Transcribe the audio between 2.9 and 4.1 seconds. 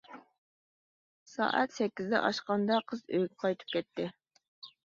قىز ئۆيىگە قايتىپ كەتتى.